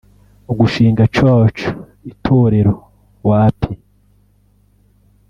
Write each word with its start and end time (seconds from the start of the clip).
Gushinga 0.59 1.03
church 1.15 1.59
(itorero) 2.11 2.73
wapi 3.29 3.71